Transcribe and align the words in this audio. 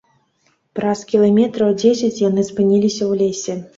Праз 0.79 1.03
кіламетраў 1.11 1.69
дзесяць 1.81 2.21
яны 2.27 2.47
спыніліся 2.49 3.03
ў 3.11 3.25
лесе. 3.25 3.53